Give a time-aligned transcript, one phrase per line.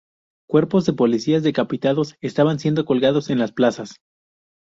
[0.49, 3.97] Cuerpos de policías decapitados estaban siendo colgados en las plazas.